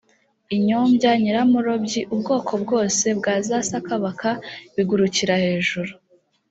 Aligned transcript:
inyombya, 0.55 1.11
nyiramurobyi, 1.21 2.01
ubwoko 2.13 2.51
bwose 2.63 3.05
bwa 3.19 3.35
za 3.47 3.57
sakabaka 3.69 4.29
bigurikira 4.75 5.33
hejuru 5.45 5.91